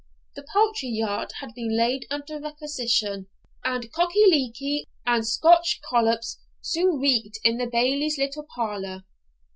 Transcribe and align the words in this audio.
The 0.33 0.47
poultry 0.51 0.87
yard 0.89 1.31
had 1.41 1.53
been 1.53 1.77
laid 1.77 2.07
under 2.09 2.39
requisition, 2.39 3.27
and 3.63 3.91
cockyleeky 3.91 4.85
and 5.05 5.27
Scotch 5.27 5.79
collops 5.87 6.39
soon 6.59 6.97
reeked 6.99 7.37
in 7.43 7.57
the 7.57 7.67
Bailie's 7.67 8.17
little 8.17 8.47
parlour. 8.55 9.03